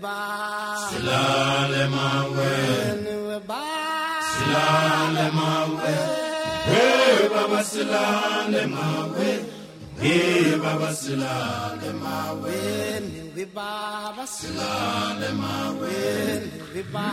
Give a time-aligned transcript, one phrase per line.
[0.00, 0.16] Maweni wiba
[0.88, 3.62] Silale maweni wiba
[4.32, 6.18] Silale maweni
[6.70, 9.44] Hey baba silale maweni
[10.00, 17.06] Hey baba silale maweni wiba Silale maweni wiba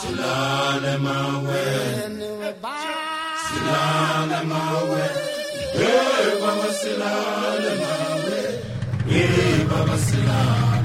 [0.00, 2.76] Silale maweni wiba
[3.48, 5.20] Silale maweni
[5.78, 8.58] Hey baba silale maweni
[9.10, 10.81] Hey baba silale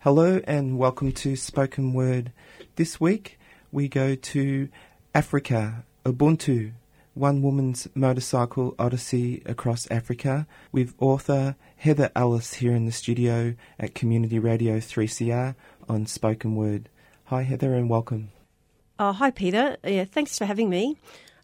[0.00, 2.32] Hello and welcome to Spoken Word.
[2.74, 3.38] This week
[3.72, 4.68] we go to
[5.14, 6.72] Africa, Ubuntu,
[7.14, 13.94] one woman's motorcycle odyssey across Africa, with author Heather Ellis here in the studio at
[13.94, 15.54] Community Radio 3CR
[15.88, 16.90] on Spoken Word.
[17.24, 18.30] Hi Heather and welcome.
[18.98, 19.76] Oh, hi, Peter.
[19.84, 20.98] Yeah, thanks for having me.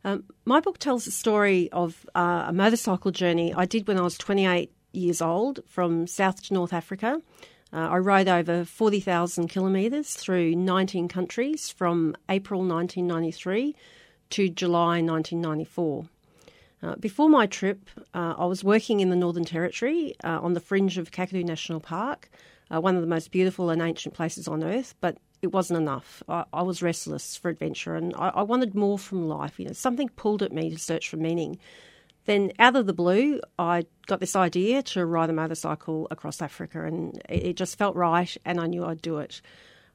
[0.04, 4.02] Um, my book tells the story of uh, a motorcycle journey I did when I
[4.02, 7.20] was 28 years old from South to North Africa.
[7.72, 13.76] Uh, I rode over 40,000 kilometres through 19 countries from April 1993
[14.30, 16.08] to July 1994.
[16.80, 20.60] Uh, before my trip, uh, I was working in the Northern Territory uh, on the
[20.60, 22.30] fringe of Kakadu National Park,
[22.70, 26.22] uh, one of the most beautiful and ancient places on earth, but it wasn't enough.
[26.28, 29.58] I, I was restless for adventure and I, I wanted more from life.
[29.58, 31.58] You know, something pulled at me to search for meaning.
[32.28, 36.84] Then, out of the blue, I got this idea to ride a motorcycle across Africa,
[36.84, 39.40] and it, just felt right, and I knew I'd do it.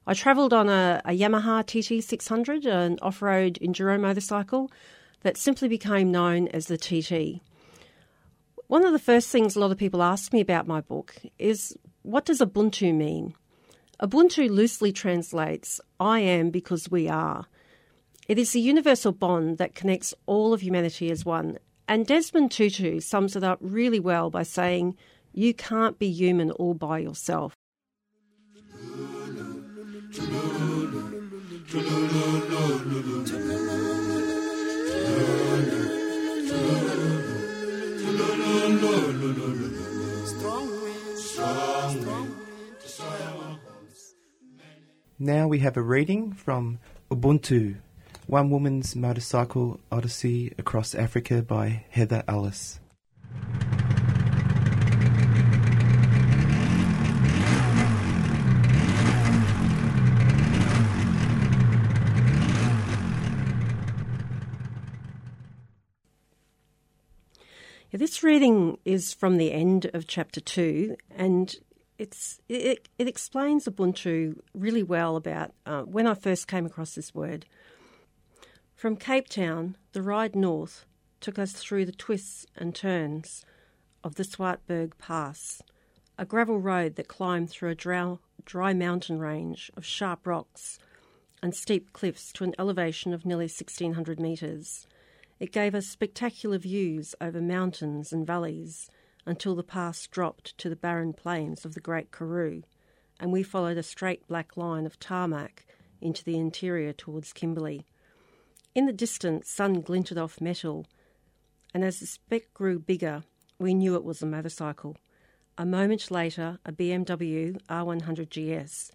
[0.08, 4.72] I travelled on a, a Yamaha TT600, an off road enduro motorcycle
[5.22, 7.40] that simply became known as the TT.
[8.66, 11.78] One of the first things a lot of people ask me about my book is
[12.02, 13.36] what does Ubuntu mean?
[14.02, 17.46] Ubuntu loosely translates I am because we are.
[18.28, 23.00] It is the universal bond that connects all of humanity as one, and Desmond Tutu
[23.00, 24.96] sums it up really well by saying,
[25.34, 27.56] You can't be human all by yourself.
[45.20, 46.80] Now we have a reading from
[47.10, 47.78] Ubuntu,
[48.28, 52.79] One Woman's Motorcycle Odyssey Across Africa by Heather Ellis.
[67.91, 71.55] This reading is from the end of chapter two, and
[72.00, 77.13] it's it, it explains Ubuntu really well about uh, when I first came across this
[77.13, 77.45] word.
[78.84, 80.86] From Cape Town, the ride north
[81.22, 83.46] took us through the twists and turns
[84.04, 85.62] of the Swartberg Pass,
[86.18, 90.80] a gravel road that climbed through a dry, mountain range of sharp rocks
[91.41, 94.86] and steep cliffs to an elevation of nearly 1600 metres.
[95.40, 98.90] It gave us spectacular views over mountains and valleys
[99.26, 102.64] until the pass dropped to the barren plains of the Great Karoo,
[103.18, 105.66] and we followed a straight black line of tarmac
[106.02, 107.86] into the interior towards Kimberley.
[108.75, 110.87] In the distance, sun glinted off metal,
[111.75, 113.23] and as the speck grew bigger,
[113.59, 114.97] we knew it was a motorcycle.
[115.59, 118.91] A moment later, a BMW R100 GS,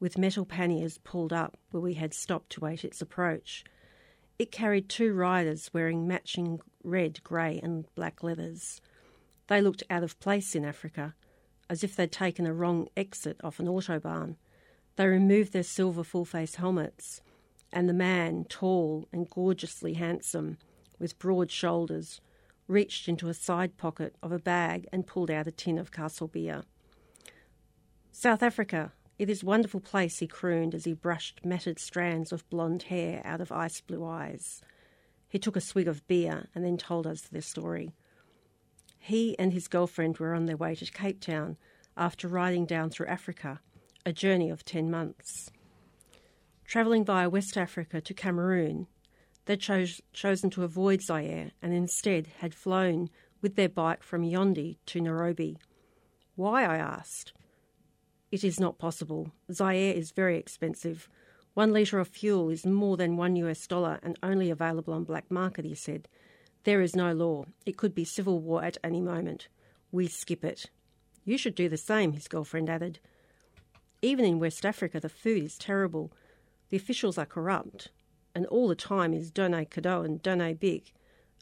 [0.00, 3.62] with metal panniers pulled up where we had stopped to wait its approach.
[4.36, 8.80] It carried two riders wearing matching red, grey, and black leathers.
[9.46, 11.14] They looked out of place in Africa,
[11.68, 14.34] as if they'd taken a wrong exit off an autobahn.
[14.96, 17.20] They removed their silver full face helmets,
[17.72, 20.58] and the man, tall and gorgeously handsome,
[20.98, 22.20] with broad shoulders,
[22.66, 26.28] reached into a side pocket of a bag and pulled out a tin of castle
[26.28, 26.62] beer.
[28.12, 32.48] South Africa, It is a wonderful place, he crooned as he brushed matted strands of
[32.48, 34.62] blonde hair out of ice blue eyes.
[35.28, 37.92] He took a swig of beer and then told us their story.
[38.98, 41.56] He and his girlfriend were on their way to Cape Town
[41.96, 43.60] after riding down through Africa,
[44.04, 45.50] a journey of 10 months.
[46.70, 48.86] Travelling via West Africa to Cameroon,
[49.46, 53.10] they'd chose, chosen to avoid Zaire and instead had flown
[53.42, 55.58] with their bike from Yaoundé to Nairobi.
[56.36, 57.32] Why, I asked.
[58.30, 59.32] It is not possible.
[59.52, 61.08] Zaire is very expensive.
[61.54, 65.28] One litre of fuel is more than one US dollar and only available on black
[65.28, 66.06] market, he said.
[66.62, 67.46] There is no law.
[67.66, 69.48] It could be civil war at any moment.
[69.90, 70.70] We skip it.
[71.24, 73.00] You should do the same, his girlfriend added.
[74.02, 76.12] Even in West Africa, the food is terrible.
[76.70, 77.88] The officials are corrupt,
[78.34, 80.94] and all the time is donne cadeau and donne Bic.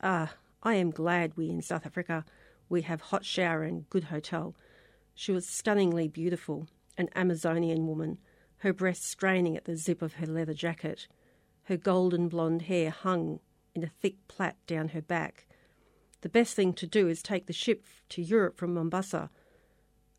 [0.02, 2.24] Ah, I am glad we in South Africa
[2.68, 4.54] we have hot shower and good hotel.
[5.14, 8.18] She was stunningly beautiful, an Amazonian woman,
[8.58, 11.06] her breasts straining at the zip of her leather jacket.
[11.64, 13.40] Her golden blonde hair hung
[13.74, 15.46] in a thick plait down her back.
[16.20, 19.30] The best thing to do is take the ship to Europe from Mombasa.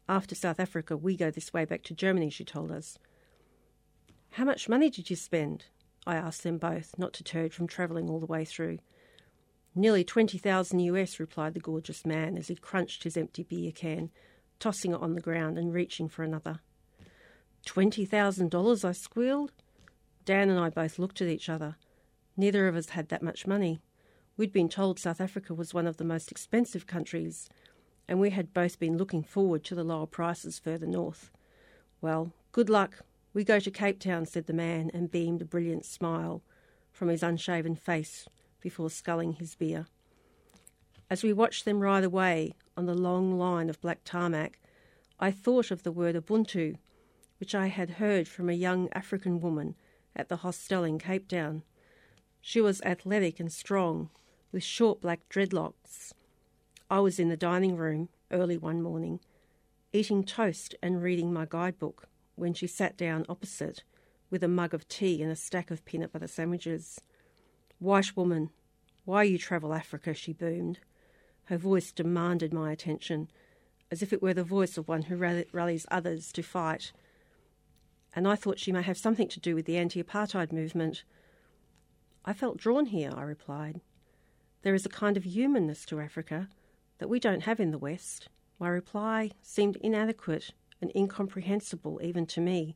[0.07, 2.97] After South Africa, we go this way back to Germany, she told us.
[4.31, 5.65] How much money did you spend?
[6.05, 8.79] I asked them both, not deterred from travelling all the way through.
[9.75, 14.09] Nearly 20,000 US, replied the gorgeous man as he crunched his empty beer can,
[14.59, 16.59] tossing it on the ground and reaching for another.
[17.65, 19.51] $20,000, I squealed.
[20.25, 21.75] Dan and I both looked at each other.
[22.37, 23.79] Neither of us had that much money.
[24.37, 27.49] We'd been told South Africa was one of the most expensive countries,
[28.07, 31.29] and we had both been looking forward to the lower prices further north.
[31.99, 33.03] Well, good luck.
[33.33, 36.41] We go to Cape Town, said the man, and beamed a brilliant smile
[36.91, 38.27] from his unshaven face
[38.61, 39.87] before sculling his beer.
[41.09, 44.59] As we watched them ride away on the long line of black tarmac,
[45.19, 46.77] I thought of the word Ubuntu
[47.39, 49.75] which I had heard from a young African woman
[50.15, 51.63] at the hostel in Cape Town.
[52.41, 54.09] She was athletic and strong,
[54.51, 56.13] with short black dreadlocks.
[56.91, 59.21] I was in the dining room early one morning,
[59.93, 62.08] eating toast and reading my guidebook,
[62.39, 63.83] when she sat down opposite
[64.29, 67.01] with a mug of tea and a stack of peanut butter sandwiches.
[67.79, 68.49] White woman,
[69.05, 70.13] why you travel Africa?
[70.13, 70.79] she boomed.
[71.45, 73.29] Her voice demanded my attention,
[73.89, 75.15] as if it were the voice of one who
[75.51, 76.91] rallies others to fight
[78.15, 81.03] and I thought she may have something to do with the anti apartheid movement.
[82.25, 83.81] I felt drawn here, I replied.
[84.61, 86.49] There is a kind of humanness to Africa
[86.97, 88.27] that we don't have in the West.
[88.59, 90.51] My reply seemed inadequate
[90.81, 92.75] and incomprehensible even to me.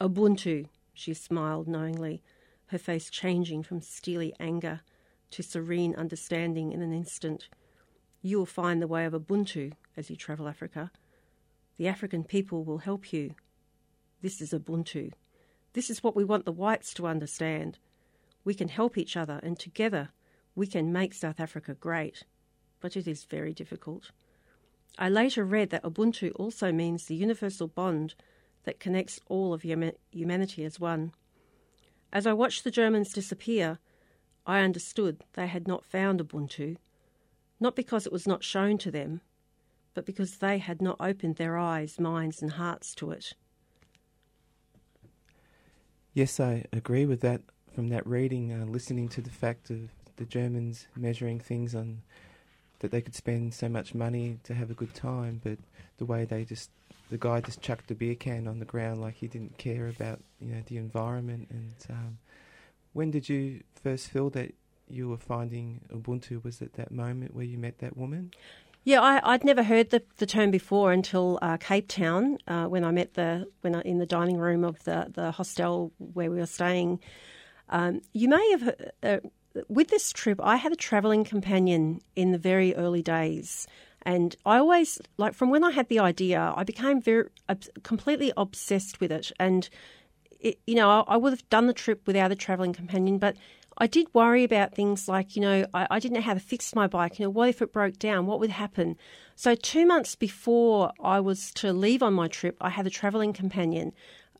[0.00, 2.22] Ubuntu, she smiled knowingly,
[2.66, 4.80] her face changing from steely anger
[5.30, 7.48] to serene understanding in an instant.
[8.22, 10.90] You will find the way of Ubuntu as you travel Africa.
[11.76, 13.34] The African people will help you
[14.24, 15.12] this is Ubuntu.
[15.74, 17.78] This is what we want the whites to understand.
[18.42, 20.08] We can help each other, and together
[20.54, 22.22] we can make South Africa great.
[22.80, 24.12] But it is very difficult.
[24.98, 28.14] I later read that Ubuntu also means the universal bond
[28.64, 31.12] that connects all of humanity as one.
[32.12, 33.78] As I watched the Germans disappear,
[34.46, 36.76] I understood they had not found Ubuntu,
[37.58, 39.20] not because it was not shown to them,
[39.94, 43.32] but because they had not opened their eyes, minds, and hearts to it.
[46.12, 47.42] Yes, I agree with that
[47.74, 52.02] from that reading, uh, listening to the fact of the Germans measuring things on
[52.84, 55.56] that they could spend so much money to have a good time, but
[55.96, 56.70] the way they just
[57.08, 60.20] the guy just chucked a beer can on the ground like he didn't care about
[60.38, 61.48] you know the environment.
[61.50, 62.18] And um,
[62.92, 64.52] when did you first feel that
[64.86, 66.44] you were finding Ubuntu?
[66.44, 68.32] Was it that moment where you met that woman?
[68.82, 72.84] Yeah, I, would never heard the, the term before until uh, Cape Town uh, when
[72.84, 76.36] I met the when I, in the dining room of the the hostel where we
[76.36, 77.00] were staying.
[77.70, 79.18] Um, you may have uh,
[79.68, 80.40] with this trip.
[80.42, 83.66] I had a travelling companion in the very early days,
[84.02, 87.28] and I always like from when I had the idea, I became very
[87.82, 89.32] completely obsessed with it.
[89.38, 89.68] And
[90.40, 93.36] it, you know, I, I would have done the trip without a travelling companion, but
[93.78, 96.74] I did worry about things like, you know, I, I, didn't know how to fix
[96.74, 97.18] my bike.
[97.18, 98.26] You know, what if it broke down?
[98.26, 98.96] What would happen?
[99.34, 103.32] So, two months before I was to leave on my trip, I had a travelling
[103.32, 103.92] companion.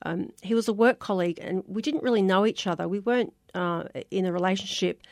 [0.02, 2.88] Um, he was a work colleague, and we didn't really know each other.
[2.88, 5.02] We weren't uh, in a relationship.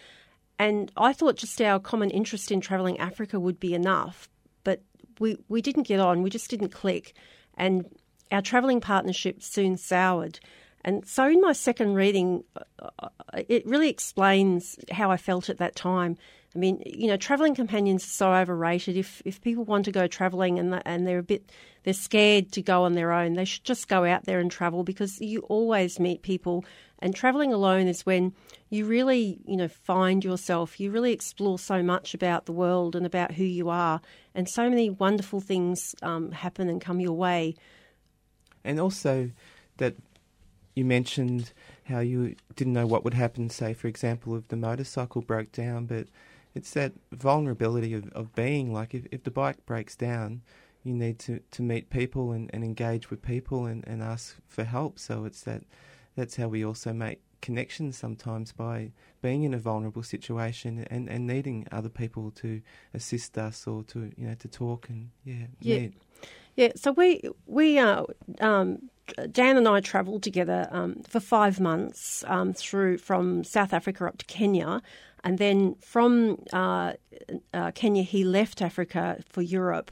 [0.58, 4.28] And I thought just our common interest in travelling Africa would be enough.
[4.64, 4.82] But
[5.18, 7.14] we, we didn't get on, we just didn't click.
[7.56, 7.86] And
[8.30, 10.40] our travelling partnership soon soured.
[10.84, 13.08] And so, in my second reading, uh,
[13.48, 16.16] it really explains how I felt at that time.
[16.54, 18.96] I mean, you know, travelling companions are so overrated.
[18.96, 21.52] If if people want to go travelling and and they're a bit
[21.84, 23.34] they're scared to go on their own.
[23.34, 26.64] They should just go out there and travel because you always meet people.
[27.00, 28.32] And traveling alone is when
[28.70, 30.78] you really, you know, find yourself.
[30.78, 34.00] You really explore so much about the world and about who you are,
[34.34, 37.56] and so many wonderful things um, happen and come your way.
[38.64, 39.30] And also
[39.78, 39.96] that
[40.74, 41.52] you mentioned
[41.84, 45.86] how you didn't know what would happen, say, for example, if the motorcycle broke down,
[45.86, 46.06] but
[46.54, 50.42] it's that vulnerability of, of being like if, if the bike breaks down,
[50.84, 54.64] you need to, to meet people and, and engage with people and, and ask for
[54.64, 54.98] help.
[54.98, 55.62] So it's that
[56.16, 61.26] that's how we also make connections sometimes by being in a vulnerable situation and, and
[61.26, 62.62] needing other people to
[62.94, 65.78] assist us or to you know to talk and yeah Yeah.
[65.78, 65.94] meet.
[66.54, 68.04] Yeah, so we we uh,
[68.40, 68.90] um,
[69.30, 74.18] Dan and I travelled together um, for five months um, through from South Africa up
[74.18, 74.82] to Kenya,
[75.24, 76.92] and then from uh,
[77.54, 79.90] uh, Kenya he left Africa for Europe.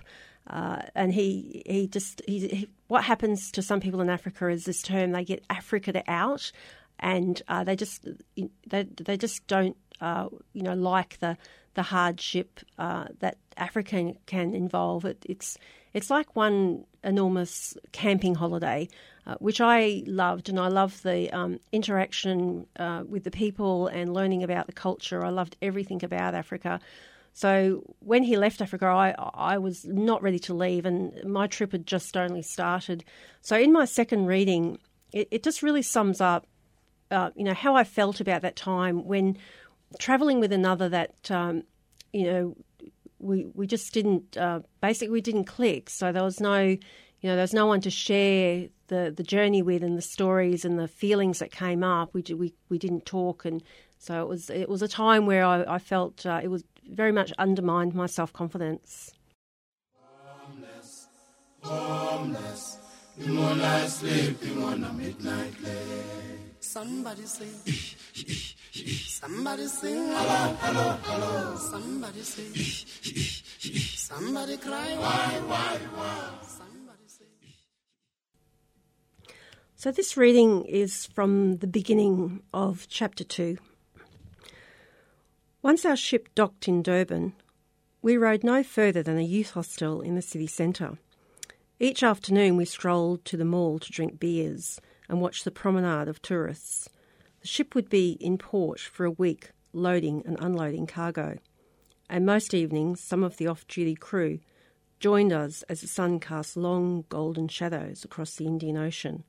[0.51, 4.65] Uh, and he he just he, he, what happens to some people in Africa is
[4.65, 6.51] this term they get Africa out,
[6.99, 8.07] and uh, they just
[8.67, 11.37] they they just don't uh, you know like the
[11.75, 15.05] the hardship uh, that Africa can involve.
[15.05, 15.57] It, it's
[15.95, 18.89] it's like one enormous camping holiday,
[19.27, 24.13] uh, which I loved, and I loved the um, interaction uh, with the people and
[24.13, 25.25] learning about the culture.
[25.25, 26.81] I loved everything about Africa.
[27.33, 31.73] So when he left Africa, I I was not ready to leave, and my trip
[31.73, 33.05] had just only started.
[33.41, 34.79] So in my second reading,
[35.13, 36.47] it, it just really sums up,
[37.11, 39.37] uh, you know, how I felt about that time when
[39.99, 41.63] traveling with another that, um,
[42.13, 42.57] you know,
[43.19, 45.91] we we just didn't uh, basically we didn't click.
[45.91, 46.79] So there was no, you
[47.23, 50.79] know, there was no one to share the, the journey with and the stories and
[50.79, 52.13] the feelings that came up.
[52.13, 53.63] We we we didn't talk, and
[53.99, 57.13] so it was it was a time where I, I felt uh, it was very
[57.13, 59.13] much undermined my self confidence.
[61.63, 62.79] Homeless,
[63.19, 66.41] the moonlight sleeping on a midnight lake.
[66.61, 67.49] Somebody sing.
[68.73, 70.07] Somebody sing.
[70.09, 71.57] Hello, hello, hello.
[71.57, 72.55] Somebody sing.
[73.97, 74.97] Somebody cry.
[74.97, 76.31] Why, why, why?
[76.43, 77.27] Somebody sing.
[79.77, 83.59] So this reading is from the beginning of chapter two.
[85.63, 87.35] Once our ship docked in Durban,
[88.01, 90.97] we rode no further than a youth hostel in the city centre.
[91.79, 96.23] Each afternoon we strolled to the mall to drink beers and watch the promenade of
[96.23, 96.89] tourists.
[97.43, 101.37] The ship would be in port for a week, loading and unloading cargo.
[102.09, 104.41] And most evenings, some of the off duty crew
[104.99, 109.25] joined us as the sun cast long golden shadows across the Indian Ocean.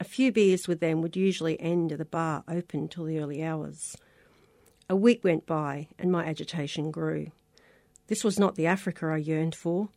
[0.00, 3.44] A few beers with them would usually end at the bar open till the early
[3.44, 3.96] hours.
[4.92, 7.32] A week went by, and my agitation grew.
[8.08, 9.88] This was not the Africa I yearned for.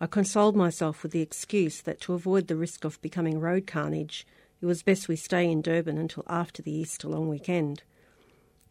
[0.00, 4.26] I consoled myself with the excuse that to avoid the risk of becoming road carnage,
[4.60, 7.84] it was best we stay in Durban until after the Easter long weekend.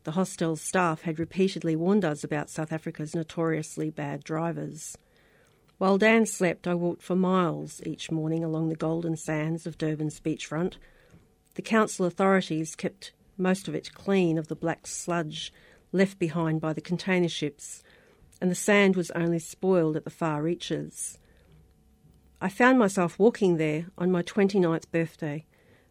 [0.03, 4.97] The hostel's staff had repeatedly warned us about South Africa's notoriously bad drivers.
[5.77, 10.19] While Dan slept, I walked for miles each morning along the golden sands of Durban's
[10.19, 10.73] beachfront.
[11.53, 15.53] The council authorities kept most of it clean of the black sludge
[15.91, 17.83] left behind by the container ships,
[18.41, 21.17] and the sand was only spoiled at the far reaches.
[22.39, 25.45] I found myself walking there on my 29th birthday,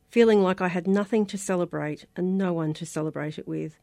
[0.08, 3.78] feeling like I had nothing to celebrate and no one to celebrate it with.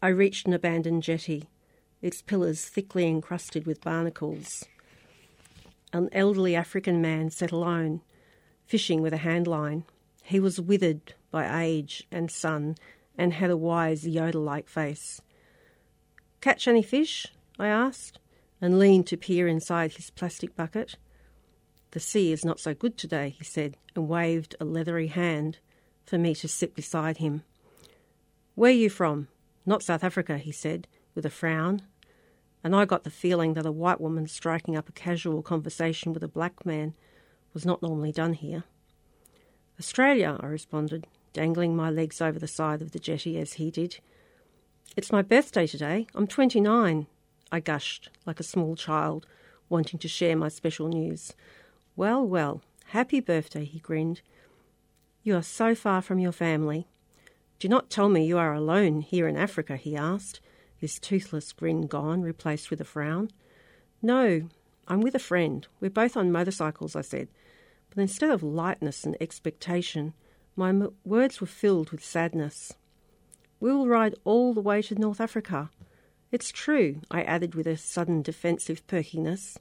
[0.00, 1.50] I reached an abandoned jetty,
[2.00, 4.64] its pillars thickly encrusted with barnacles.
[5.92, 8.00] An elderly African man sat alone,
[8.64, 9.84] fishing with a hand line.
[10.22, 12.76] He was withered by age and sun
[13.18, 15.20] and had a wise Yoda like face.
[16.40, 17.26] Catch any fish?
[17.58, 18.18] I asked,
[18.60, 20.96] and leaned to peer inside his plastic bucket.
[21.90, 25.58] The sea is not so good today, he said, and waved a leathery hand
[26.04, 27.42] for me to sit beside him.
[28.54, 29.28] Where you from?
[29.66, 31.82] Not South Africa, he said, with a frown.
[32.64, 36.22] And I got the feeling that a white woman striking up a casual conversation with
[36.22, 36.94] a black man
[37.52, 38.64] was not normally done here.
[39.82, 43.98] Australia, I responded, dangling my legs over the side of the jetty as he did.
[44.96, 46.06] It's my birthday today.
[46.14, 47.08] I'm 29,
[47.50, 49.26] I gushed like a small child
[49.68, 51.32] wanting to share my special news.
[51.96, 54.20] Well, well, happy birthday, he grinned.
[55.24, 56.86] You are so far from your family.
[57.58, 60.38] Do not tell me you are alone here in Africa, he asked,
[60.76, 63.32] his toothless grin gone, replaced with a frown.
[64.00, 64.48] No,
[64.86, 65.66] I'm with a friend.
[65.80, 67.26] We're both on motorcycles, I said.
[67.94, 70.14] But instead of lightness and expectation,
[70.56, 72.72] my m- words were filled with sadness.
[73.60, 75.70] We will ride all the way to North Africa.
[76.30, 79.58] It's true, I added with a sudden defensive perkiness.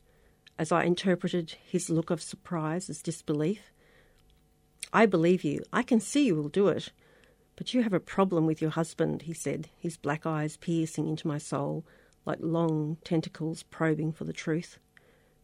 [0.57, 3.71] as I interpreted his look of surprise as disbelief.
[4.93, 5.63] I believe you.
[5.73, 6.91] I can see you will do it.
[7.55, 11.27] But you have a problem with your husband, he said, his black eyes piercing into
[11.27, 11.85] my soul
[12.25, 14.77] like long tentacles probing for the truth.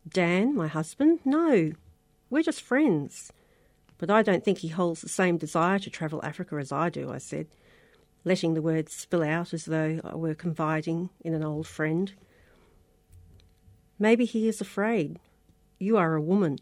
[0.08, 1.20] Dan, my husband?
[1.26, 1.74] No.
[2.30, 3.32] We're just friends.
[3.98, 7.12] But I don't think he holds the same desire to travel Africa as I do,
[7.12, 7.48] I said,
[8.24, 12.14] letting the words spill out as though I were confiding in an old friend.
[13.98, 15.20] Maybe he is afraid.
[15.80, 16.60] You are a woman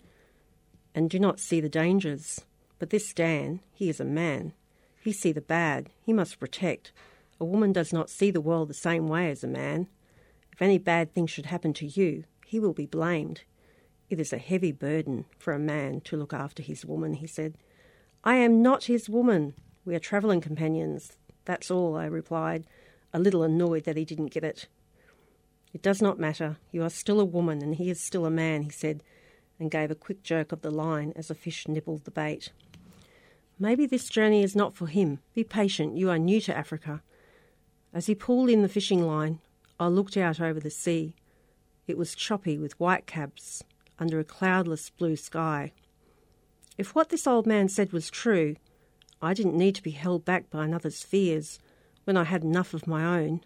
[0.93, 2.45] and do not see the dangers.
[2.79, 4.53] But this Dan, he is a man.
[5.01, 5.89] He see the bad.
[6.01, 6.93] He must protect.
[7.39, 9.88] A woman does not see the world the same way as a man.
[10.53, 13.41] If any bad thing should happen to you, he will be blamed.
[14.08, 17.56] It is a heavy burden for a man to look after his woman, he said.
[18.24, 19.56] I am not his woman.
[19.84, 21.18] We are travelling companions.
[21.46, 22.66] That's all, I replied,
[23.14, 24.68] a little annoyed that he didn't get it.
[25.74, 26.58] It does not matter.
[26.72, 29.02] You are still a woman, and he is still a man, he said,
[29.60, 32.52] and gave a quick jerk of the line as a fish nibbled the bait.
[33.58, 35.20] Maybe this journey is not for him.
[35.34, 35.98] Be patient.
[35.98, 37.02] You are new to Africa.
[37.94, 39.40] As he pulled in the fishing line,
[39.80, 41.16] I looked out over the sea.
[41.88, 43.64] It was choppy with white caps
[44.00, 45.72] under a cloudless blue sky.
[46.78, 48.56] If what this old man said was true,
[49.22, 51.60] I didn't need to be held back by another's fears
[52.04, 53.42] when I had enough of my own.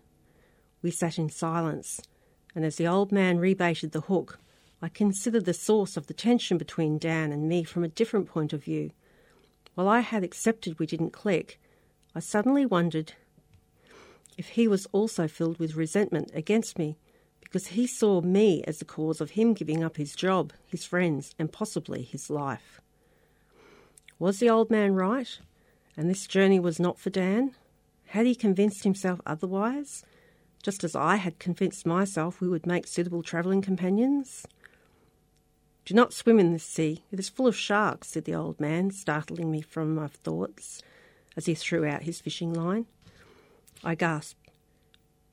[0.81, 2.01] We sat in silence,
[2.55, 4.39] and as the old man rebaited the hook,
[4.81, 8.53] I considered the source of the tension between Dan and me from a different point
[8.53, 8.91] of view.
[9.75, 11.59] While I had accepted we didn't click,
[12.15, 13.13] I suddenly wondered
[14.37, 16.97] if he was also filled with resentment against me
[17.49, 21.35] because he saw me as the cause of him giving up his job, his friends,
[21.37, 22.79] and possibly his life.
[24.17, 25.39] Was the old man right?
[25.97, 27.55] And this journey was not for Dan?
[28.07, 30.03] Had he convinced himself otherwise?
[30.61, 34.45] just as I had convinced myself we would make suitable travelling companions.
[35.85, 37.03] Do not swim in this sea.
[37.11, 40.83] It is full of sharks, said the old man, startling me from my thoughts
[41.35, 42.85] as he threw out his fishing line.
[43.83, 44.35] I gasped.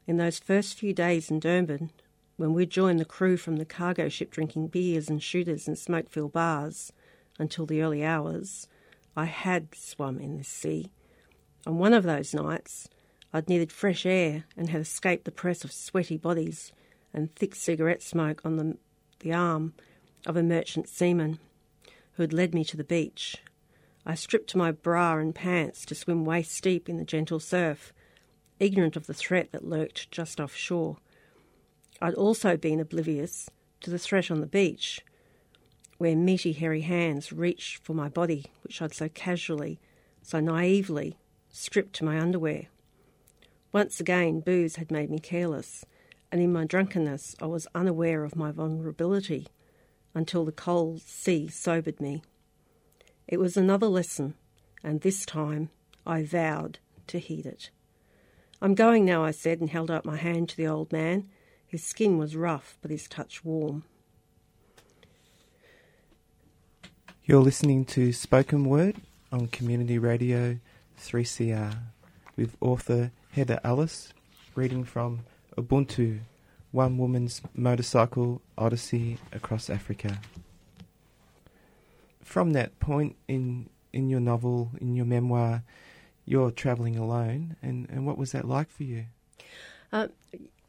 [0.07, 1.90] In those first few days in Durban,
[2.37, 6.11] when we joined the crew from the cargo ship drinking beers and shooters in smoke
[6.11, 6.92] filled bars
[7.38, 8.68] until the early hours,
[9.16, 10.90] I had swum in this sea.
[11.66, 12.88] On one of those nights,
[13.33, 16.72] I'd needed fresh air and had escaped the press of sweaty bodies
[17.12, 18.77] and thick cigarette smoke on the,
[19.20, 19.75] the arm
[20.27, 21.38] of a merchant seaman
[22.12, 23.37] who had led me to the beach.
[24.05, 27.92] I stripped my bra and pants to swim waist deep in the gentle surf,
[28.61, 30.99] ignorant of the threat that lurked just offshore.
[32.01, 33.49] I'd also been oblivious
[33.81, 35.01] to the threat on the beach,
[35.99, 39.81] where meaty, hairy hands reached for my body, which I'd so casually,
[40.23, 41.17] so naively
[41.49, 42.67] stripped to my underwear.
[43.73, 45.85] Once again, booze had made me careless,
[46.31, 49.49] and in my drunkenness I was unaware of my vulnerability
[50.15, 52.23] until the cold sea sobered me.
[53.27, 54.35] It was another lesson,
[54.83, 55.71] and this time
[56.07, 56.79] I vowed
[57.09, 57.71] to heed it.
[58.61, 61.29] I'm going now, I said, and held out my hand to the old man.
[61.68, 63.85] His skin was rough, but his touch warm.
[67.24, 68.96] You're listening to Spoken Word
[69.33, 70.61] on Community Radio
[71.00, 71.76] 3CR
[72.37, 74.12] with author Heather Ellis,
[74.55, 75.24] reading from
[75.57, 76.20] Ubuntu,
[76.70, 80.20] One Woman's Motorcycle Odyssey Across Africa.
[82.22, 85.64] From that point in, in your novel, in your memoir,
[86.24, 89.07] you're travelling alone, and, and what was that like for you?
[89.92, 90.09] Uh,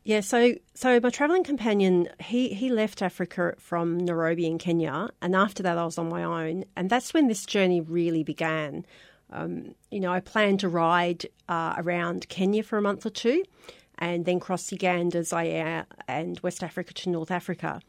[0.08, 5.36] yeah, so so my travelling companion, he he left Africa from Nairobi in Kenya, and
[5.36, 8.86] after that I was on my own, and that's when this journey really began.
[9.32, 13.44] Um, you know, I planned to ride uh, around Kenya for a month or two
[13.98, 17.82] and then cross Uganda, Zaire, and West Africa to North Africa.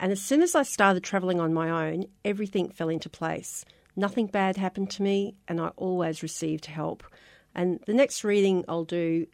[0.00, 3.66] And as soon as I started travelling on my own, everything fell into place.
[3.94, 7.02] Nothing bad happened to me, and I always received help.
[7.54, 9.26] And the next reading I'll do,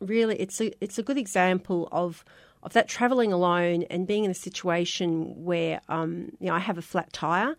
[0.00, 2.24] really, it's a it's a good example of
[2.62, 6.78] of that travelling alone and being in a situation where um, you know I have
[6.78, 7.54] a flat tire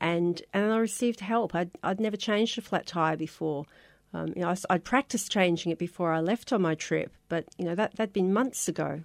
[0.00, 1.54] and and I received help.
[1.54, 3.66] I'd I'd never changed a flat tire before.
[4.12, 7.44] Um, you know, I, would practiced changing it before I left on my trip, but
[7.58, 9.02] you know that that'd been months ago.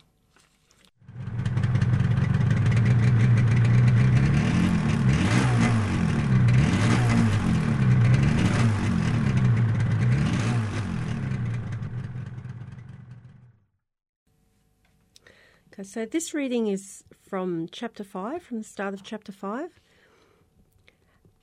[15.77, 19.81] Okay, so this reading is from chapter 5, from the start of chapter 5.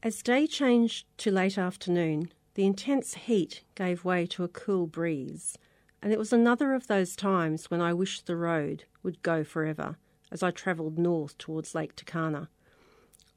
[0.03, 5.59] As day changed to late afternoon, the intense heat gave way to a cool breeze,
[6.01, 9.99] and it was another of those times when I wished the road would go forever
[10.31, 12.49] as I travelled north towards Lake Turkana.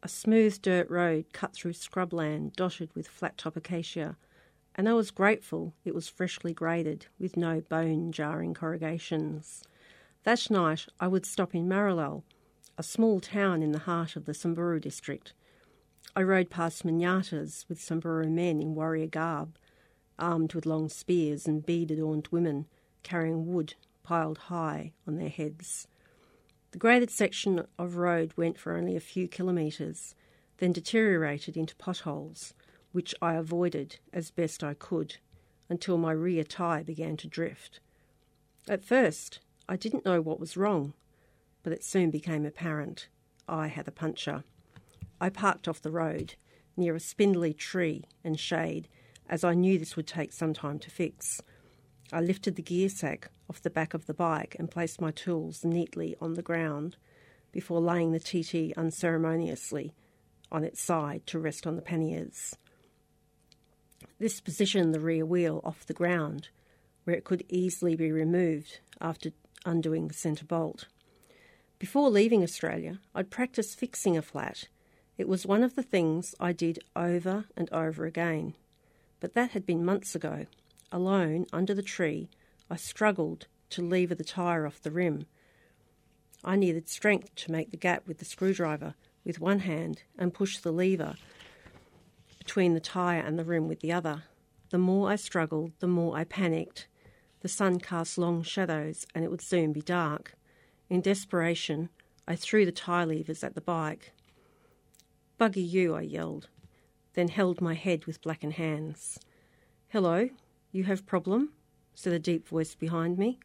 [0.02, 4.16] A smooth dirt road cut through scrubland dotted with flat top acacia,
[4.76, 9.62] and I was grateful it was freshly graded with no bone jarring corrugations.
[10.26, 12.24] That night I would stop in Maralal,
[12.80, 15.34] a small town in the heart of the Samburu district.
[16.16, 19.56] I rode past manyattas with Samburu men in warrior garb,
[20.18, 22.66] armed with long spears and bead adorned women
[23.04, 25.88] carrying wood piled high on their heads.
[26.72, 30.16] The graded section of road went for only a few kilometres,
[30.58, 32.56] then deteriorated into potholes,
[32.94, 35.18] which I avoided as best I could
[35.70, 37.80] until my rear tyre began to drift.
[38.68, 40.94] At first, I didn't know what was wrong,
[41.64, 43.08] but it soon became apparent
[43.48, 44.44] I had a puncture.
[45.20, 46.36] I parked off the road
[46.78, 48.88] near a spindly tree and shade,
[49.28, 51.42] as I knew this would take some time to fix.
[52.14, 55.64] I lifted the gear sack off the back of the bike and placed my tools
[55.64, 56.98] neatly on the ground
[57.52, 59.94] before laying the TT unceremoniously
[60.52, 62.56] on its side to rest on the panniers.
[64.20, 66.50] This positioned the rear wheel off the ground,
[67.06, 69.32] where it could easily be removed after
[69.66, 70.86] undoing the centre bolt.
[71.80, 74.70] Before leaving Australia, I'd practiced fixing a flat.
[75.18, 78.56] It was one of the things I did over and over again.
[79.20, 80.46] But that had been months ago.
[80.92, 82.30] Alone, under the tree,
[82.70, 85.26] I struggled to lever the tyre off the rim.
[86.44, 90.58] I needed strength to make the gap with the screwdriver with one hand and push
[90.60, 91.16] the lever
[92.38, 94.24] between the tyre and the rim with the other.
[94.70, 96.88] The more I struggled, the more I panicked.
[97.46, 100.34] The sun cast long shadows and it would soon be dark.
[100.90, 101.90] In desperation,
[102.28, 104.14] I threw the tyre levers at the bike.
[105.38, 106.48] Buggy you, I yelled,
[107.14, 109.20] then held my head with blackened hands.
[109.90, 110.30] Hello,
[110.72, 111.54] you have problem?
[111.94, 113.38] said a deep voice behind me.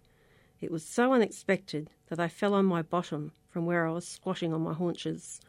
[0.63, 4.55] It was so unexpected that I fell on my bottom from where I was squatting
[4.55, 5.43] on my haunches.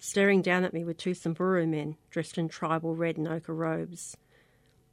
[0.00, 4.16] Staring down at me were two Samburu men dressed in tribal red and ochre robes.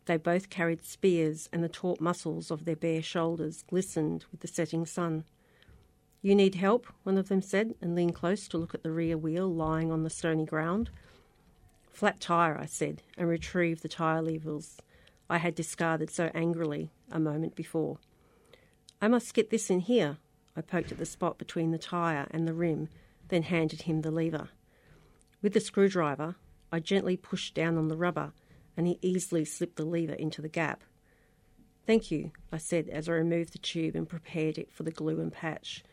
[0.05, 4.47] They both carried spears, and the taut muscles of their bare shoulders glistened with the
[4.47, 5.25] setting sun.
[6.21, 9.17] You need help, one of them said, and leaned close to look at the rear
[9.17, 10.89] wheel lying on the stony ground.
[11.91, 14.77] Flat tyre, I said, and retrieved the tyre levers
[15.31, 17.99] I had discarded so angrily a moment before.
[19.01, 20.17] I must get this in here.
[20.57, 22.89] I poked at the spot between the tyre and the rim,
[23.29, 24.49] then handed him the lever.
[25.41, 26.35] With the screwdriver,
[26.69, 28.33] I gently pushed down on the rubber,
[28.75, 30.83] and he easily slipped the lever into the gap.
[31.85, 35.19] Thank you, I said as I removed the tube and prepared it for the glue
[35.19, 35.83] and patch.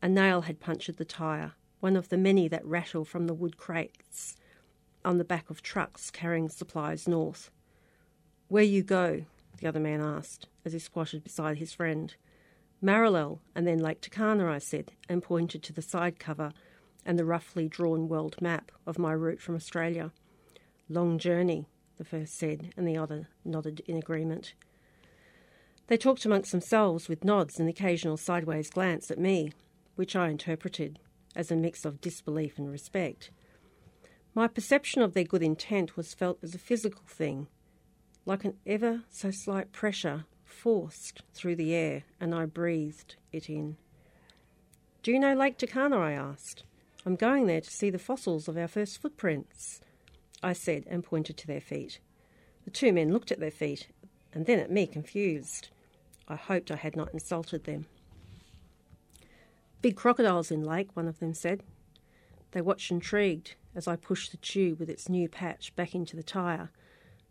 [0.00, 3.56] A nail had punctured the tyre, one of the many that rattle from the wood
[3.56, 4.36] crates
[5.04, 7.50] on the back of trucks carrying supplies north.
[8.48, 9.24] Where you go?
[9.58, 12.14] the other man asked, as he squatted beside his friend.
[12.82, 16.52] Maralal, and then Lake Turkana, I said, and pointed to the side cover
[17.06, 20.12] and the roughly drawn world map of my route from Australia.
[20.88, 21.66] Long journey,
[22.02, 24.54] the first said, and the other nodded in agreement.
[25.86, 29.52] They talked amongst themselves with nods and occasional sideways glance at me,
[29.94, 30.98] which I interpreted
[31.36, 33.30] as a mix of disbelief and respect.
[34.34, 37.46] My perception of their good intent was felt as a physical thing,
[38.26, 43.76] like an ever so slight pressure forced through the air, and I breathed it in.
[45.04, 45.98] Do you know Lake Turkana?
[45.98, 46.64] I asked.
[47.06, 49.80] I'm going there to see the fossils of our first footprints,
[50.42, 51.98] I said, and pointed to their feet.
[52.64, 53.88] The two men looked at their feet,
[54.32, 55.68] and then at me, confused.
[56.28, 57.86] I hoped I had not insulted them.
[59.80, 61.62] Big crocodiles in lake, one of them said.
[62.52, 66.22] They watched intrigued as I pushed the tube with its new patch back into the
[66.22, 66.70] tyre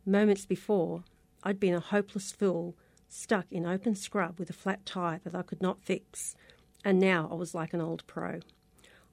[0.05, 1.03] Moments before,
[1.43, 2.75] I'd been a hopeless fool,
[3.07, 6.35] stuck in open scrub with a flat tyre that I could not fix,
[6.83, 8.39] and now I was like an old pro.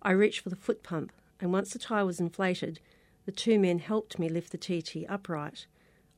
[0.01, 2.81] I reached for the foot pump, and once the tyre was inflated,
[3.29, 5.67] the two men helped me lift the TT upright.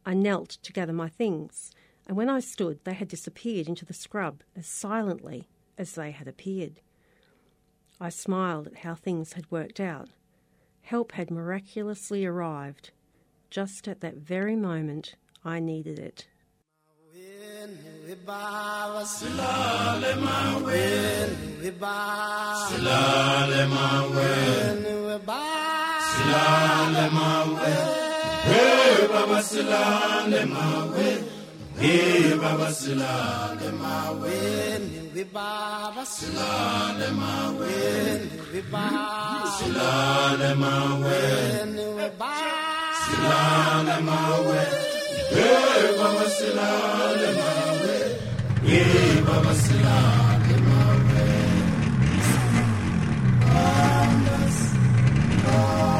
[0.07, 1.73] I knelt to gather my things,
[2.07, 6.29] and when I stood, they had disappeared into the scrub as silently as they had
[6.29, 6.81] appeared.
[8.01, 10.11] I smiled at how things had worked out.
[10.83, 12.93] Help had miraculously arrived,
[13.51, 16.29] just at that very moment, I needed it.
[28.61, 31.31] Hey Baba silale maweni
[31.83, 33.71] we Baba silale
[35.15, 37.09] we Baba silale
[37.59, 39.25] we Baba
[43.17, 44.01] silale
[45.35, 47.29] hey baba silale
[48.67, 51.21] hey baba silale mawe
[55.51, 56.00] sleeping